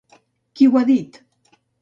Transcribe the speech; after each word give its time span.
Qui 0.61 0.69
ho 0.71 0.79
ha 0.79 0.83
dit? 0.89 1.21